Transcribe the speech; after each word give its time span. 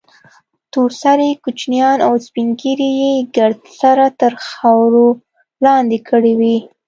تور 0.71 0.89
سرې 1.01 1.29
کوچنيان 1.43 1.97
او 2.07 2.13
سپين 2.25 2.49
ږيري 2.59 2.89
يې 3.01 3.13
ګرد 3.35 3.59
سره 3.81 4.05
تر 4.19 4.33
خارور 4.47 5.15
لاندې 5.65 5.97
کړي 6.09 6.33
وو. 6.39 6.57